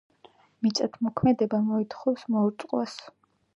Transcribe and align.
მიწათმოქმედება 0.67 1.61
მოითხოვს 1.67 2.27
მორწყვას. 2.37 2.99